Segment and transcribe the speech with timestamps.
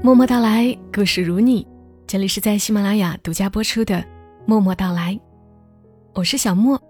[0.00, 1.66] 默默到来，故事如你。
[2.06, 3.96] 这里是在喜马拉雅独家播出的
[4.46, 5.12] 《默默到来》，
[6.14, 6.80] 我是小莫，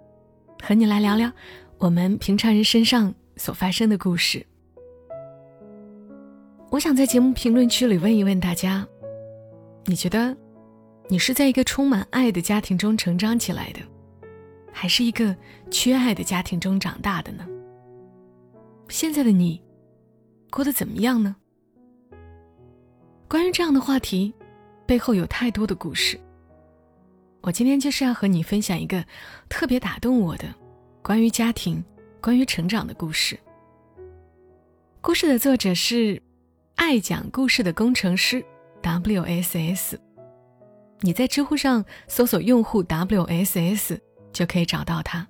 [0.63, 1.33] 和你来聊聊
[1.79, 4.47] 我们平常人身上所发生的故事。
[6.71, 8.87] 我想在节目评论区里问一问大家：
[9.87, 10.37] 你觉得
[11.09, 13.81] 你是在一个充满爱的家庭中成长起来的，
[14.71, 15.35] 还是一个
[15.71, 17.47] 缺爱的家庭中长大的呢？
[18.91, 19.63] 现在的你
[20.51, 21.35] 过得怎么样呢？
[23.29, 24.33] 关于这样的话题，
[24.87, 26.19] 背后有太多的故事。
[27.43, 29.05] 我今天就是要和你分享一个
[29.51, 30.47] 特别打动我的
[31.03, 31.85] 关于家庭、
[32.23, 33.39] 关于成长的故事。
[35.03, 36.21] 故事的作者是
[36.77, 38.43] 爱讲故事的工程师
[38.83, 39.99] WSS，
[41.01, 43.99] 你在知乎上搜索用户 WSS
[44.33, 45.29] 就可以找到他。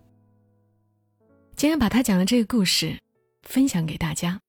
[1.56, 2.96] 今天把他讲的这个故事
[3.42, 4.40] 分享给大家。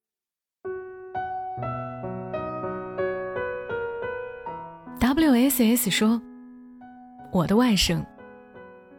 [5.19, 6.21] WSS 说
[7.33, 8.01] ：“我的外甥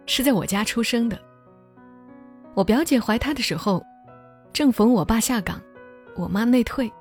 [0.04, 1.18] 是在我家出生的。
[2.52, 3.82] 我表姐怀他的时候，
[4.52, 5.58] 正逢我爸下岗，
[6.14, 6.92] 我妈内退。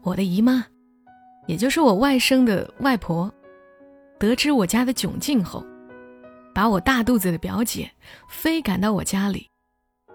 [0.00, 0.64] 我的姨妈，
[1.46, 3.30] 也就是我外甥的外婆，
[4.18, 5.62] 得知我家的窘境后，
[6.54, 7.90] 把我大肚子的表姐
[8.30, 9.46] 非赶到我家里，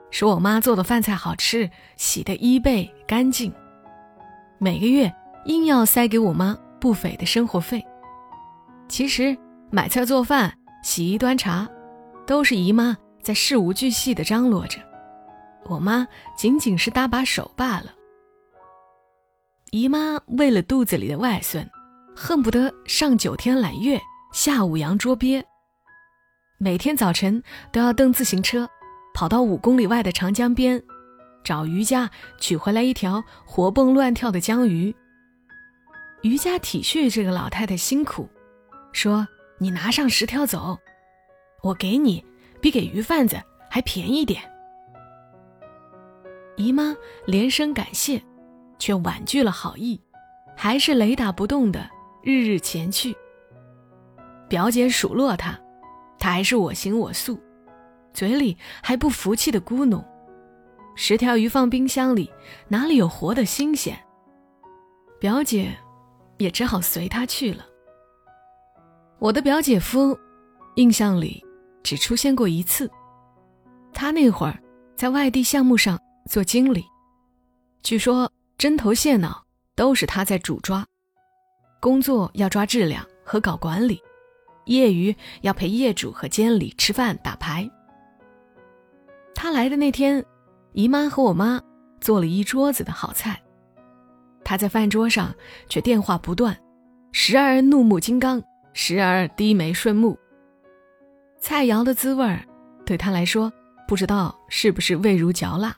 [0.10, 3.54] 说我妈做的饭菜好吃，洗的衣被干净，
[4.58, 5.14] 每个月
[5.46, 7.84] 硬要塞给我妈。”不菲的生活费，
[8.88, 9.38] 其实
[9.72, 11.68] 买菜做饭、洗衣端茶，
[12.26, 14.80] 都是姨妈在事无巨细的张罗着，
[15.66, 17.94] 我妈仅仅是搭把手罢了。
[19.72, 21.68] 姨妈为了肚子里的外孙，
[22.16, 24.00] 恨不得上九天揽月，
[24.32, 25.44] 下五洋捉鳖，
[26.58, 28.70] 每天早晨都要蹬自行车，
[29.14, 30.82] 跑到五公里外的长江边，
[31.44, 32.10] 找渔家
[32.40, 34.96] 取回来一条活蹦乱跳的江鱼。
[36.22, 38.28] 渔家体恤这个老太太辛苦，
[38.92, 39.28] 说
[39.60, 40.78] ：“你拿上十条走，
[41.62, 42.26] 我给你
[42.60, 43.40] 比给鱼贩子
[43.70, 44.42] 还便宜点。”
[46.58, 46.96] 姨妈
[47.28, 48.20] 连声感谢，
[48.80, 50.02] 却婉拒了好意，
[50.56, 51.88] 还是雷打不动的
[52.24, 53.16] 日日前去。
[54.50, 55.60] 表姐数落她，
[56.18, 57.40] 她还是我行我素，
[58.14, 60.04] 嘴里还不服气的咕哝
[60.96, 62.32] ：“十条鱼放冰箱里，
[62.70, 63.96] 哪里有活的新鲜？”
[65.22, 65.78] 表姐。
[66.38, 67.66] 也只好随他去了。
[69.20, 70.18] 我的表姐夫，
[70.76, 71.44] 印象里
[71.84, 72.90] 只出现过一次。
[73.94, 74.60] 他那会儿
[74.96, 76.86] 在外地项目上做经理，
[77.82, 80.86] 据说针头线脑都是他在主抓，
[81.80, 84.02] 工作要抓质量和搞管理，
[84.66, 87.70] 业余要陪业主和监理吃饭打牌。
[89.34, 90.24] 他来的那天，
[90.74, 91.62] 姨妈和我妈
[92.02, 93.42] 做了一桌子的好菜。
[94.46, 95.34] 他在饭桌上
[95.68, 96.56] 却电话不断，
[97.12, 98.42] 时而怒目金刚，
[98.74, 100.18] 时而低眉顺目。
[101.40, 102.46] 菜肴的滋味儿
[102.86, 103.52] 对他来说，
[103.88, 105.76] 不知道是不是味如嚼蜡。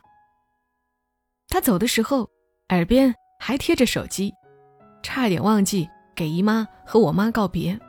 [1.47, 2.29] 他走的时候，
[2.69, 4.33] 耳边还贴着手机，
[5.01, 7.79] 差点忘记给姨妈和我妈告别。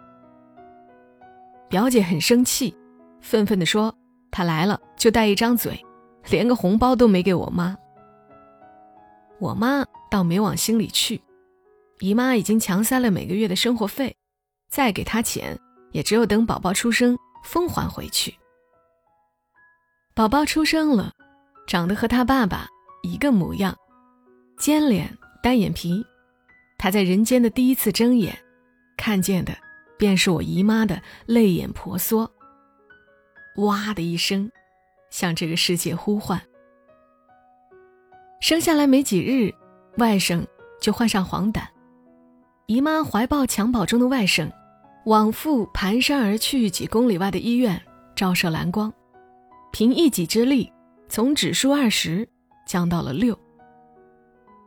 [1.69, 2.75] 表姐很生气，
[3.21, 3.93] 愤愤地说
[4.31, 5.84] ：“他来了就带一张嘴，
[6.31, 7.77] 连个红包都没给我妈。”
[9.41, 9.84] 我妈。
[10.10, 11.20] 倒没往心里去，
[12.00, 14.16] 姨妈已经强塞了每个月的生活费，
[14.69, 15.58] 再给她钱，
[15.92, 18.34] 也只有等宝宝出生奉还回去。
[20.14, 21.12] 宝宝出生了，
[21.66, 22.66] 长得和他爸爸
[23.02, 23.76] 一个模样，
[24.58, 26.04] 尖脸单眼皮。
[26.76, 28.36] 他在人间的第一次睁眼，
[28.97, 29.56] 看见的
[29.97, 32.30] 便是我姨妈的泪眼婆娑。
[33.56, 34.50] 哇的一声，
[35.10, 36.41] 向这个世界呼唤。
[38.41, 39.52] 生下来没几日。
[39.98, 40.47] 外甥
[40.81, 41.60] 就患上黄疸，
[42.66, 44.48] 姨妈怀抱襁褓中的外甥，
[45.06, 47.81] 往复蹒跚而去几公里外的医院
[48.14, 48.92] 照射蓝光，
[49.72, 50.72] 凭一己之力
[51.09, 52.26] 从指数二十
[52.65, 53.36] 降到了六。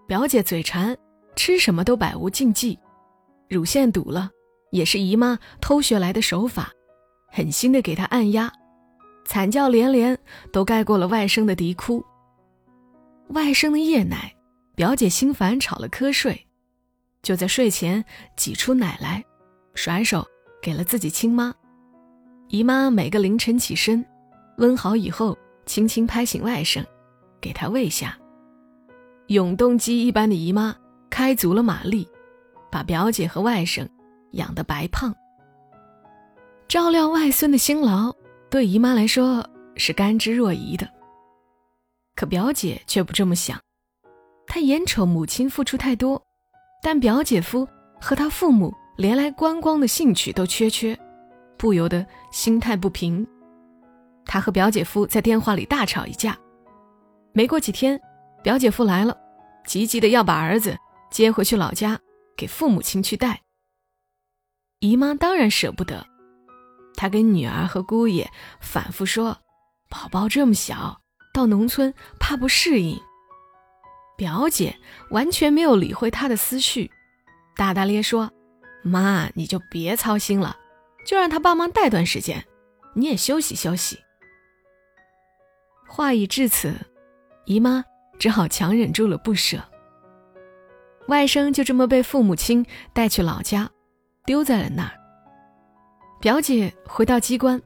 [0.05, 0.97] 表姐嘴馋，
[1.37, 2.77] 吃什么都百无禁忌，
[3.47, 4.29] 乳腺堵了，
[4.71, 6.69] 也是姨妈偷学来的手法，
[7.29, 8.51] 狠心的给她按压，
[9.23, 10.17] 惨叫连连，
[10.51, 12.03] 都盖过了外甥的啼哭。
[13.29, 14.35] 外甥的夜奶。
[14.81, 16.47] 表姐心烦，吵了瞌睡，
[17.21, 18.03] 就在睡前
[18.35, 19.23] 挤出奶来，
[19.75, 20.27] 甩手
[20.59, 21.53] 给了自己亲妈。
[22.47, 24.03] 姨妈每个凌晨起身，
[24.57, 25.37] 温好以后，
[25.67, 26.83] 轻轻拍醒外甥，
[27.39, 28.17] 给他喂下。
[29.27, 30.75] 永动机一般的姨妈
[31.11, 32.09] 开足了马力，
[32.71, 33.87] 把表姐和外甥
[34.31, 35.13] 养得白胖。
[36.67, 38.11] 照料外孙的辛劳，
[38.49, 40.89] 对姨妈来说是甘之若饴的。
[42.15, 43.61] 可表姐却不这么想。
[44.53, 46.21] 他眼瞅母亲付出太多，
[46.83, 47.65] 但表姐夫
[48.01, 50.93] 和他父母连来观光的兴趣都缺缺，
[51.57, 53.25] 不由得心态不平。
[54.25, 56.37] 他和表姐夫在电话里大吵一架。
[57.31, 57.97] 没过几天，
[58.43, 59.17] 表姐夫来了，
[59.65, 60.77] 急急的要把儿子
[61.09, 61.97] 接回去老家，
[62.35, 63.39] 给父母亲去带。
[64.81, 66.05] 姨妈当然舍不得，
[66.97, 69.37] 她跟女儿和姑爷反复说
[69.89, 70.99] ：“宝宝这么小，
[71.33, 72.99] 到农村怕不适应。”
[74.21, 74.77] 表姐
[75.09, 76.91] 完全没有理会他的思绪，
[77.55, 78.31] 大大咧说
[78.85, 80.55] ：“妈，你就别操心了，
[81.07, 82.45] 就让他帮忙带段时间，
[82.93, 83.97] 你也休息休息。”
[85.89, 86.75] 话已至此，
[87.45, 87.83] 姨妈
[88.19, 89.59] 只好强忍住了不舍。
[91.07, 92.63] 外甥就这么被父母亲
[92.93, 93.67] 带去老家。
[94.23, 94.91] 丢在了那儿。
[96.19, 97.59] 表姐回到机关，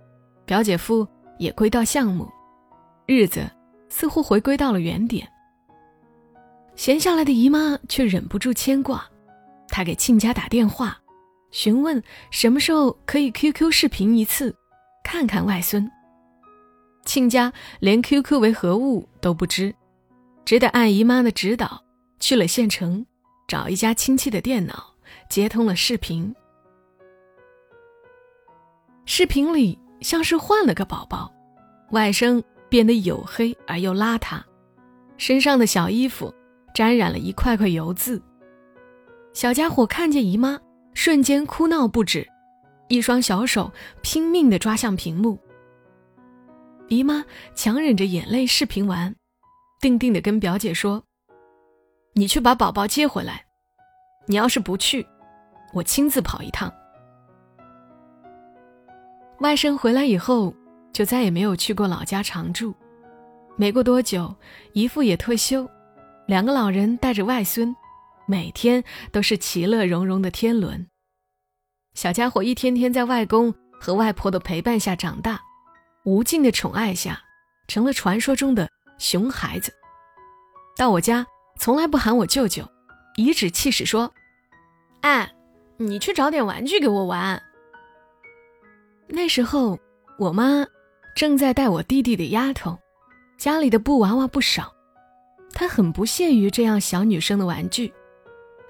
[0.45, 1.05] 表姐夫
[1.37, 2.31] 也归到项目，
[3.07, 3.45] 日子
[3.89, 5.29] 似乎回归到了原点。
[6.75, 9.05] 闲下来的姨妈却忍不住牵挂，
[9.69, 10.97] 她给亲家打电话，
[11.51, 12.01] 询问
[12.31, 14.55] 什么时候可以 QQ 视频一次，
[15.03, 15.89] 看看外孙。
[17.05, 19.73] 亲家连 QQ 为何物都不知，
[20.43, 21.83] 只得按姨妈的指导
[22.19, 23.05] 去了县城，
[23.47, 24.95] 找一家亲戚的电脑
[25.29, 26.35] 接通了视频。
[29.05, 31.31] 视频里像是换了个宝宝，
[31.91, 34.41] 外甥变得黝黑而又邋遢，
[35.15, 36.33] 身上的小衣服
[36.75, 38.21] 沾染了一块块油渍。
[39.31, 40.59] 小家伙看见姨妈，
[40.93, 42.27] 瞬间哭闹不止，
[42.89, 45.39] 一双小手拼命地抓向屏幕。
[46.89, 47.23] 姨妈
[47.55, 49.15] 强忍着眼泪视频完，
[49.79, 51.01] 定定地跟表姐说
[52.13, 53.45] ：“你去把宝宝接回来，
[54.27, 55.07] 你要是不去，
[55.73, 56.69] 我亲自跑一趟。”
[59.39, 60.53] 外甥回来以后，
[60.91, 62.75] 就再也没有去过老家常住。
[63.55, 64.35] 没过多久，
[64.73, 65.65] 姨父也退休，
[66.27, 67.75] 两个老人带着外孙，
[68.25, 70.87] 每天都是其乐融融的天伦。
[71.93, 75.39] 小家伙一天天在外公和外婆的陪伴下长大，
[76.03, 77.21] 无尽的宠爱下，
[77.67, 78.67] 成了传说中的
[78.97, 79.71] 熊孩子。
[80.75, 81.25] 到我家
[81.59, 82.67] 从来不喊我舅舅，
[83.17, 84.11] 颐指气使说
[85.01, 85.31] ：“哎，
[85.77, 87.41] 你去找点玩具给我玩。”
[89.07, 89.79] 那时候，
[90.17, 90.65] 我妈
[91.15, 92.77] 正在带我弟弟的丫头，
[93.37, 94.74] 家里的布娃娃不少，
[95.55, 97.91] 她很不屑于这样小女生的玩具，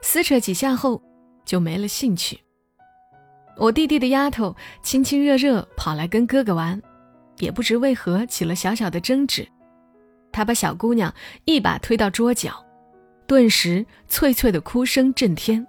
[0.01, 1.01] 撕扯几下后
[1.43, 2.39] 就没了兴趣。
[3.57, 6.81] 我弟弟的丫头亲亲热热跑来跟哥哥玩，
[7.39, 9.47] 也不知为何起了小小的争执，
[10.31, 11.13] 他把小姑娘
[11.45, 12.63] 一把推到桌角，
[13.25, 15.65] 顿时脆脆的哭声震天。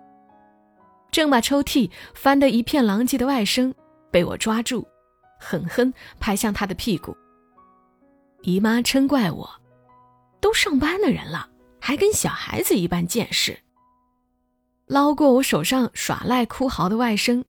[1.10, 3.72] 正把抽屉翻得一片狼藉的外甥。
[4.10, 4.86] 被我抓住，
[5.38, 7.14] 狠狠拍向他的屁股。
[8.42, 9.50] 姨妈嗔怪我，
[10.41, 11.49] 都上班的人了，
[11.81, 13.59] 还跟小孩子一般见识。
[14.87, 17.43] 捞过我手上耍赖哭嚎的外甥，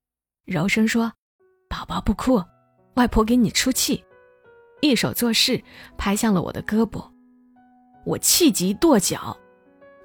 [0.45, 1.13] 柔声说
[1.69, 2.43] ：“宝宝不哭，
[2.95, 4.03] 外婆给你出气。”
[4.81, 5.63] 一手做事
[5.97, 7.03] 拍向了我的胳膊，
[8.05, 9.37] 我气急跺脚，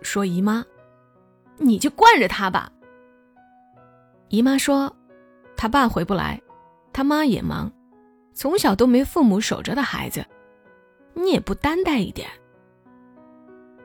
[0.02, 0.64] 说：“姨妈，
[1.58, 2.70] 你就惯着他吧。”
[4.29, 4.94] 姨妈说
[5.56, 6.40] ：“他爸回不来。”
[6.94, 7.73] 他妈也忙，
[8.34, 10.23] 从小都没父母守着的孩子，
[11.14, 12.29] 你也不担待一点。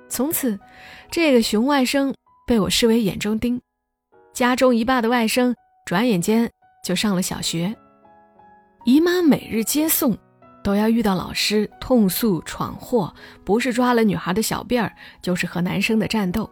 [0.09, 0.59] 从此，
[1.11, 2.13] 这个熊外甥
[2.45, 3.61] 被我视为眼中钉。
[4.33, 5.53] 家中一霸的外甥，
[5.85, 6.49] 转眼间
[6.83, 7.75] 就上了小学。
[8.85, 10.17] 姨妈每日接送，
[10.63, 16.49] 都要遇到老师痛诉闯祸，不是抓了女孩的小辫儿，就是和男生的战斗。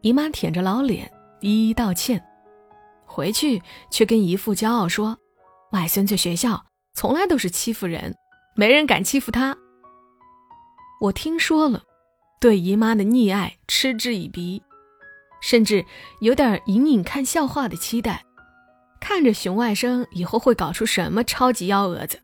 [0.00, 2.24] 姨妈舔着老脸一一道歉，
[3.04, 5.18] 回去却跟姨父骄傲说。
[5.72, 8.14] 外孙在学校从来都是欺负人，
[8.54, 9.56] 没人敢欺负他。
[11.00, 11.82] 我听说了，
[12.42, 14.60] 对姨妈的溺爱嗤之以鼻，
[15.40, 15.86] 甚至
[16.18, 18.24] 有点隐隐看笑话的期待，
[19.00, 22.18] 看着熊外甥以后会搞出什么超级幺蛾子。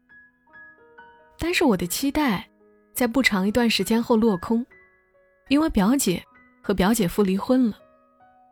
[1.38, 2.48] 但是我的期待，
[2.92, 4.66] 在不长一段时间后落空，
[5.46, 6.20] 因为表姐
[6.60, 7.78] 和表姐夫离婚了，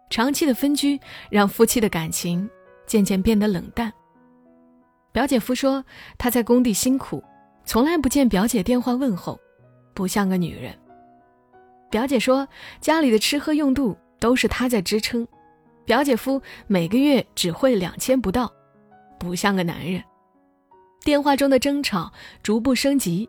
[0.09, 1.01] 长期的分居
[1.33, 2.49] 让夫妻的感情
[2.87, 3.93] 渐渐变得冷淡。
[5.11, 5.85] 表姐夫说
[6.17, 7.25] 他在工地辛苦，
[7.65, 9.37] 从来不见表姐电话问候，
[9.95, 10.73] 不像个女人。
[11.91, 12.47] 表姐说
[12.81, 15.27] 家里的吃喝用度都是她在支撑，
[15.85, 18.53] 表姐夫每个月只会两千不到，
[19.19, 20.03] 不像个男人。
[21.05, 22.13] 电话中的争吵
[22.43, 23.29] 逐步升级，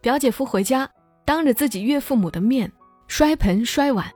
[0.00, 0.88] 表姐夫回家
[1.24, 2.70] 当着自己岳父母的面
[3.08, 4.10] 摔盆摔碗，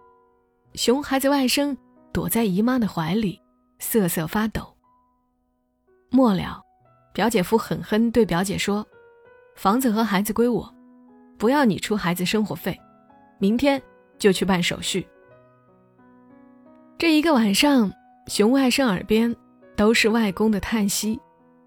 [0.74, 1.76] 熊孩子外甥
[2.12, 3.40] 躲在姨妈的怀里
[3.78, 4.76] 瑟瑟发抖。
[6.10, 6.60] 末了。
[7.14, 8.86] 表姐夫狠狠对表姐说
[9.54, 10.74] ：“房子和孩子归我，
[11.36, 12.74] 不要你出孩子生活费，
[13.42, 13.82] 明天
[14.20, 15.04] 就去办手续。”
[16.96, 17.92] 这一个晚上，
[18.28, 19.34] 熊外甥耳边
[19.74, 21.20] 都是外公的叹息，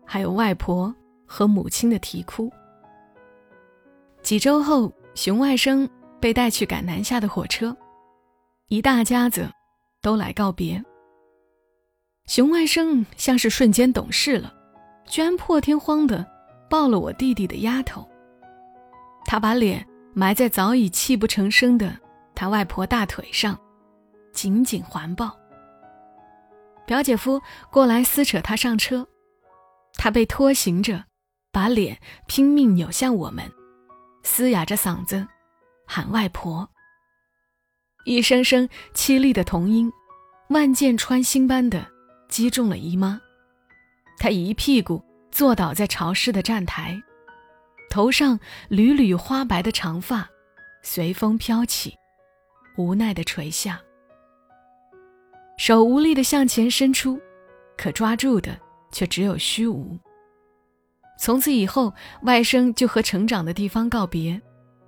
[0.06, 2.50] 还有外婆和母亲的啼哭。
[4.22, 5.86] 几周后，熊外甥
[6.22, 7.76] 被带去赶南下的火车，
[8.70, 9.52] 一大家子
[10.02, 10.82] 都来告别。
[12.26, 14.54] 熊外甥像是瞬间懂事了，
[15.08, 16.26] 居然破天荒的
[16.70, 18.08] 抱了我弟弟的丫头。
[19.26, 19.86] 他把脸
[20.18, 22.00] 埋在早已泣不成声的
[22.34, 23.60] 他外婆大腿上，
[24.32, 25.38] 紧紧环抱。
[26.86, 29.06] 表姐夫过来撕扯他上车，
[29.96, 31.04] 他被拖行着，
[31.52, 33.52] 把脸拼命扭向我们，
[34.24, 35.28] 嘶哑着嗓子
[35.86, 36.70] 喊外婆。
[38.06, 39.92] 一声声凄厉的童音，
[40.50, 41.86] 万箭穿心般的。
[42.30, 43.22] 击中了姨妈，
[44.18, 47.02] 她一屁股坐倒在潮湿的站台，
[47.96, 48.38] 头上
[48.68, 50.30] 缕缕花白的长发
[50.84, 51.96] 随风飘起，
[52.76, 53.80] 无奈的垂下。
[55.58, 57.18] 手无力的向前伸出，
[57.78, 58.60] 可抓住的
[58.92, 59.98] 却只有虚无。
[61.18, 64.42] 从此以后，外甥就和成长的地方告别，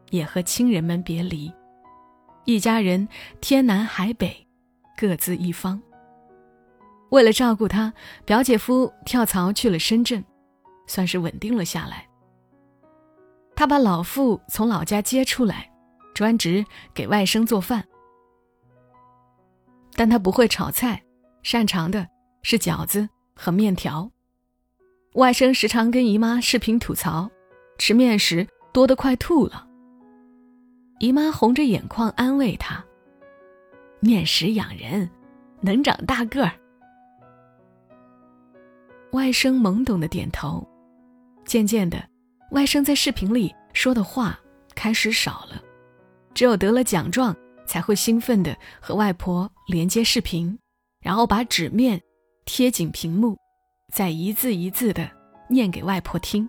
[0.10, 1.50] 也和亲人们别离，
[2.44, 3.08] 一家人
[3.40, 4.46] 天南海北，
[4.98, 5.82] 各自一方。
[7.12, 7.94] 为了照顾他，
[8.26, 10.22] 表姐夫跳槽去了深圳，
[10.88, 12.06] 算是稳定了下来。
[13.58, 15.68] 他把老父从老家接出来，
[16.14, 17.84] 专职给外甥做饭。
[19.96, 21.04] 但他不会炒菜，
[21.42, 22.08] 擅长的
[22.44, 24.12] 是饺子和面条。
[25.16, 27.28] 外甥时常跟姨妈视频吐槽，
[27.80, 29.68] 吃面时多得快吐了。
[31.00, 32.86] 姨妈红着眼眶安慰他
[34.00, 35.10] ：“面食养人，
[35.62, 36.52] 能长大个儿。”
[39.14, 40.64] 外甥懵懂的点头，
[41.44, 42.08] 渐渐的，
[42.52, 44.40] 外甥在视频里说的话
[44.74, 45.62] 开始少了，
[46.34, 47.36] 只有得了奖状
[47.66, 50.58] 才会兴奋的和外婆连接视频，
[51.02, 52.02] 然后把纸面
[52.46, 53.38] 贴紧屏幕，
[53.94, 55.10] 再一字一字的
[55.50, 56.48] 念给外婆听。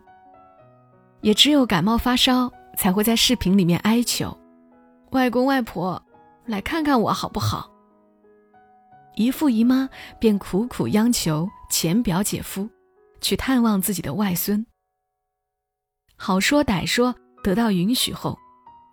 [1.21, 4.37] 也只有感冒发烧才会在视频里面哀求
[5.11, 6.01] ：“外公外婆，
[6.47, 7.69] 来看看我好不好？”
[9.17, 9.89] 姨父姨妈
[10.21, 12.71] 便苦苦央求前表姐夫
[13.21, 14.65] 去探望自己的外孙。
[16.21, 18.37] 好说歹说得到允许后，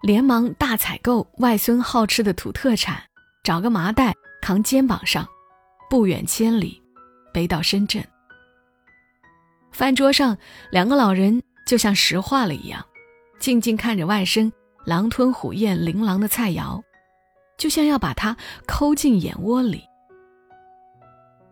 [0.03, 3.01] 连忙大采购外孙好吃的土特产，
[3.43, 5.27] 找个麻袋扛肩膀上，
[5.89, 6.81] 不远千里，
[7.33, 8.01] 背到深圳。
[9.71, 10.37] 饭桌上，
[10.71, 12.85] 两个老人就像石化了一样，
[13.39, 14.49] 静静看着外甥
[14.85, 16.81] 狼吞虎咽琳琅的菜肴，
[17.57, 19.83] 就像要把他抠进眼窝里。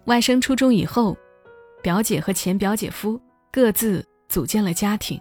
[0.05, 1.17] 外甥初中以后，
[1.81, 3.19] 表姐和前表姐夫
[3.51, 5.19] 各自组建了家庭。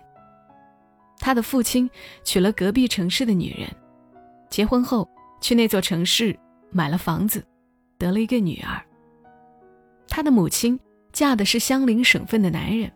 [1.22, 1.88] 他的父亲
[2.24, 3.70] 娶了隔壁城市的女人，
[4.50, 5.08] 结婚后
[5.40, 6.36] 去那座城市
[6.72, 7.46] 买了房子，
[7.96, 8.84] 得了一个女儿。
[10.08, 10.78] 他的母亲
[11.12, 12.92] 嫁的是相邻省份的男人，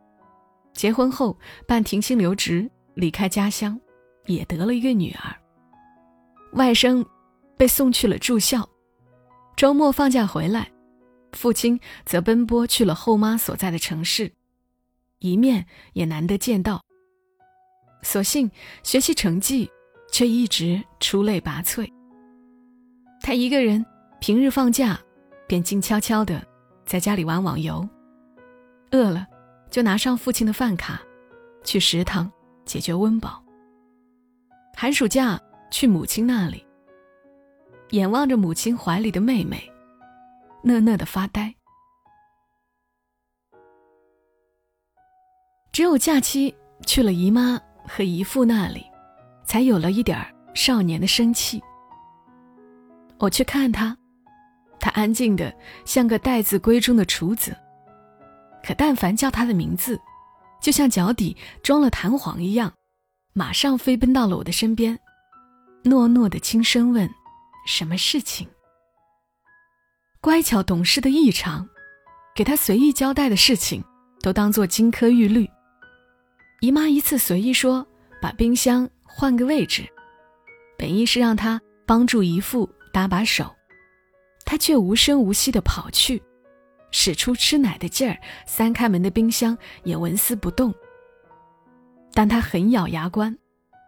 [0.73, 3.81] 结婚后办停薪留职，离开家乡，
[4.27, 5.37] 也得了一个女儿。
[6.55, 7.07] 外甥
[7.57, 8.69] 被送去了住校，
[9.57, 10.69] 周末放假回来。
[11.33, 14.33] 父亲则奔波去了后妈所在的城市，
[15.21, 16.86] 一面也难得见到。
[18.07, 18.49] 所幸
[18.85, 19.69] 学习成绩
[20.13, 21.93] 却一直出类拔萃。
[23.21, 23.85] 他一个人
[24.21, 24.97] 平日放假
[25.49, 26.41] 便静悄悄的
[26.85, 27.87] 在家里玩网游，
[28.93, 29.27] 饿了
[29.73, 31.03] 就拿上父亲的饭卡
[31.65, 32.31] 去食堂
[32.65, 33.43] 解决温饱。
[34.77, 35.41] 寒暑假
[35.73, 36.65] 去母亲那里，
[37.91, 39.69] 眼望着母亲怀里的妹妹。
[40.63, 41.55] 讷讷的发呆，
[45.73, 48.85] 只有假期去了姨妈和姨父那里，
[49.45, 50.19] 才有了一点
[50.55, 51.63] 少年的生气。
[53.19, 53.97] 我去看他，
[54.79, 57.57] 他安静的像个待字闺中的厨子，
[58.63, 60.01] 可但凡叫他的名字，
[60.61, 62.73] 就像脚底装了弹簧一样，
[63.33, 64.99] 马上飞奔到了我的身边，
[65.85, 67.09] 糯糯的轻声问
[67.67, 68.47] ：“什么事情？”
[70.21, 71.69] 乖巧懂事的异常，
[72.35, 73.83] 给他随意交代的事情
[74.21, 75.49] 都当做金科玉律。
[76.61, 77.87] 姨妈一次随意说
[78.21, 79.87] 把冰箱换个位置，
[80.79, 83.55] 本意是让他帮助姨父搭把手，
[84.45, 86.23] 他却无声无息地跑去，
[86.91, 90.75] 使出吃奶的劲儿，三开门的冰箱也纹丝不动。
[92.15, 93.37] 但他狠咬牙关，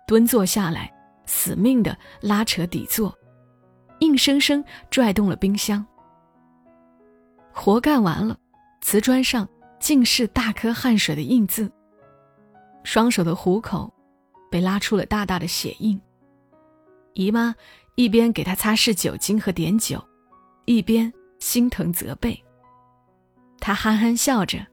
[0.06, 0.92] 蹲坐下来，
[1.25, 3.16] 死命地拉扯底座，
[4.00, 5.84] 硬生生拽动了冰箱。
[7.50, 8.38] 活干完了，
[8.82, 9.48] 瓷砖上
[9.80, 11.72] 尽是大颗汗水的印字。
[12.88, 13.92] 双手的虎口
[14.50, 16.00] 被拉出了大大的血印。
[17.12, 17.54] 姨妈
[17.97, 20.02] 一边给他擦拭酒精和碘酒，
[20.64, 22.42] 一边心疼责备。
[23.61, 24.66] 他憨憨笑着，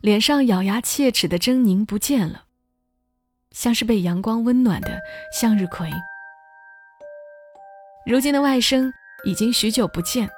[0.00, 2.42] 脸上咬牙切齿的狰狞不见了，
[3.52, 4.98] 像是被阳光温暖的
[5.32, 5.88] 向日葵。
[8.04, 8.90] 如今的外甥
[9.24, 10.28] 已经许久不见，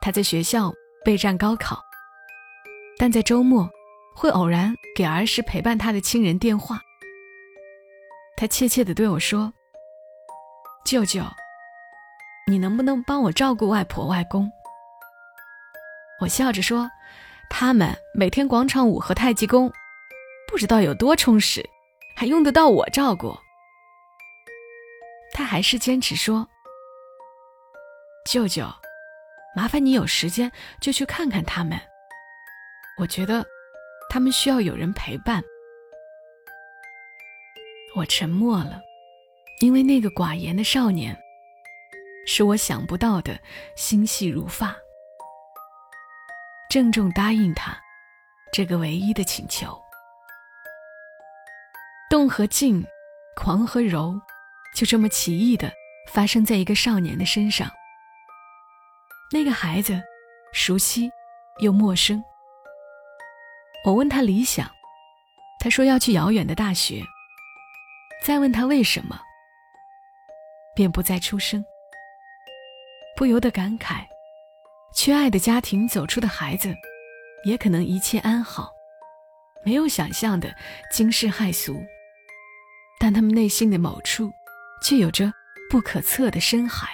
[0.00, 0.72] 他在学校
[1.04, 1.78] 备战高考，
[2.96, 3.68] 但在周末
[4.14, 6.80] 会偶然给儿时陪伴他的亲人电话。
[8.36, 9.52] 他怯怯地对我说
[10.84, 11.22] ：“舅舅，
[12.46, 14.50] 你能不能帮我照顾外婆外公？”
[16.20, 16.90] 我笑着说
[17.50, 19.72] ：“他们每天广场舞和太极功，
[20.48, 21.62] 不知道有多充实，
[22.16, 23.36] 还用得到我照顾。”
[25.34, 26.48] 他还是坚持说。
[28.30, 28.66] 舅舅，
[29.54, 31.78] 麻烦你有时间就去看看他们。
[32.98, 33.44] 我觉得
[34.14, 35.42] 他们需要有人陪伴。
[37.96, 38.80] 我沉默了，
[39.60, 41.20] 因为那个寡言的少年，
[42.24, 43.36] 是我想不到的
[43.74, 44.76] 心细如发。
[46.70, 47.76] 郑重答应他
[48.52, 49.76] 这个唯一的请求。
[52.08, 52.86] 动和静，
[53.34, 54.14] 狂和柔，
[54.76, 55.72] 就这么奇异的
[56.12, 57.68] 发生在一个少年的身上。
[59.32, 60.00] 那个孩子，
[60.52, 61.10] 熟悉
[61.58, 62.22] 又陌生。
[63.84, 64.70] 我问他理想，
[65.60, 67.02] 他说要去遥远的大学。
[68.24, 69.20] 再问他为什么，
[70.74, 71.62] 便不再出声。
[73.14, 74.06] 不由得感慨，
[74.94, 76.74] 缺爱的家庭走出的孩子，
[77.44, 78.72] 也可能一切安好，
[79.66, 80.56] 没有想象的
[80.90, 81.84] 惊世骇俗，
[82.98, 84.32] 但他们内心的某处，
[84.82, 85.30] 却有着
[85.68, 86.88] 不可测的深海。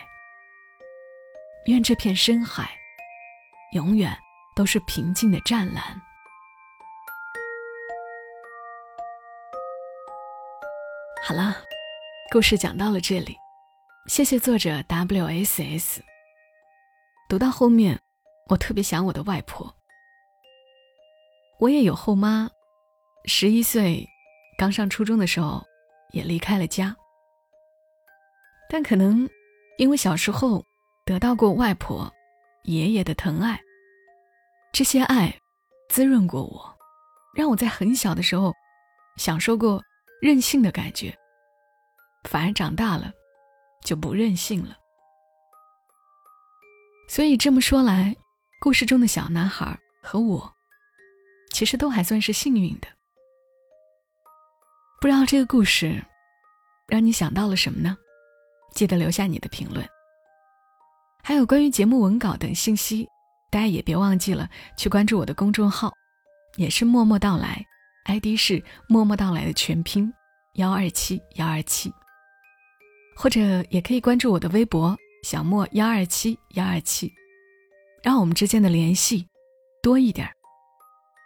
[1.67, 2.69] 愿这片深海，
[3.75, 4.13] 永远
[4.57, 6.03] 都是平静的湛蓝。
[11.23, 11.55] 好了，
[12.33, 13.37] 故事讲到了这里，
[14.07, 16.03] 谢谢作者 W S S。
[17.29, 18.01] 读到后面，
[18.49, 19.77] 我特别想我的外婆。
[21.59, 22.49] 我也有后妈，
[23.27, 24.09] 十一岁，
[24.57, 25.63] 刚上初中的时候，
[26.13, 26.97] 也离开了家。
[28.71, 29.29] 但可能
[29.79, 30.65] 因为小时候。
[31.07, 32.13] 得到过外婆、
[32.63, 33.61] 爷爷的疼爱，
[34.71, 35.41] 这些爱
[35.89, 36.79] 滋润过我，
[37.35, 38.55] 让我在很小的时候
[39.17, 39.83] 享受过
[40.21, 41.17] 任性的感觉，
[42.29, 43.13] 反而长大了
[43.83, 44.77] 就不任性了。
[47.09, 48.15] 所以这么说来，
[48.61, 50.53] 故事中的小男孩和我，
[51.53, 52.89] 其实都还算是幸运的。
[55.01, 56.05] 不知道这个故事
[56.87, 57.97] 让你想到了什么呢？
[58.75, 59.85] 记得留下你的评论。
[61.23, 63.09] 还有关于节目文稿等信息，
[63.51, 65.93] 大家也别忘记了去关注我的公众号，
[66.57, 67.65] 也是默默到来
[68.11, 70.13] ，ID 是默默到来的全拼
[70.55, 71.93] 幺二七幺二七，
[73.15, 77.13] 或者也可以关注我的微博小莫幺二七幺二七，
[78.03, 79.29] 让我们之间的联系
[79.81, 80.29] 多一点，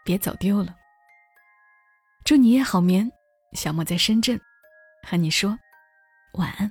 [0.04, 0.76] 别走丢了。
[2.22, 3.10] 祝你也好眠，
[3.54, 4.38] 小莫在深圳
[5.08, 5.58] 和你说
[6.34, 6.70] 晚安。